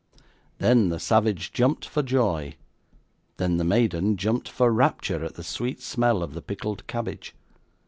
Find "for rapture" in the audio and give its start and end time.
4.49-5.23